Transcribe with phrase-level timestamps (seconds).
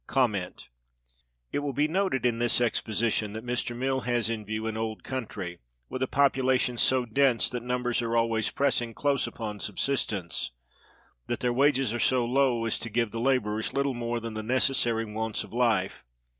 [1.51, 3.75] It will be noted, in this exposition, that Mr.
[3.77, 8.17] Mill has in view an old country, with a population so dense that numbers are
[8.17, 10.49] always pressing close upon subsistence;
[11.27, 14.41] that their wages are so low as to give the laborers little more than the
[14.41, 16.03] necessary wants of life.